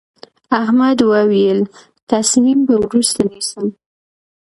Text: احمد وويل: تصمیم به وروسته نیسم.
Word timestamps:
احمد 0.61 0.97
وويل: 1.11 1.59
تصمیم 2.11 2.59
به 2.67 2.75
وروسته 2.83 3.21
نیسم. 3.31 3.67